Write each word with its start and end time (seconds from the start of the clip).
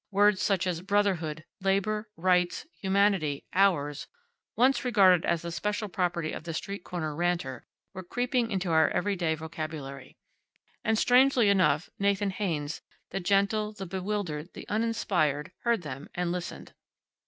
Words 0.09 0.41
such 0.41 0.65
as 0.65 0.81
Brotherhood, 0.81 1.45
Labor, 1.61 2.09
Rights, 2.17 2.65
Humanity, 2.79 3.45
Hours, 3.53 4.07
once 4.55 4.83
regarded 4.83 5.25
as 5.27 5.43
the 5.43 5.51
special 5.51 5.89
property 5.89 6.31
of 6.31 6.43
the 6.43 6.55
street 6.55 6.83
corner 6.83 7.15
ranter, 7.15 7.67
were 7.93 8.01
creeping 8.01 8.49
into 8.49 8.71
our 8.71 8.89
everyday 8.89 9.35
vocabulary. 9.35 10.17
And 10.83 10.97
strangely 10.97 11.49
enough, 11.49 11.87
Nathan 11.99 12.31
Haynes, 12.31 12.81
the 13.11 13.19
gentle, 13.19 13.73
the 13.73 13.85
bewildered, 13.85 14.49
the 14.55 14.67
uninspired, 14.69 15.51
heard 15.59 15.83
them, 15.83 16.09
and 16.15 16.31
listened. 16.31 16.73